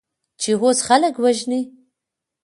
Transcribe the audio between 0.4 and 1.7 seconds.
چې اوس خلک وژنې؟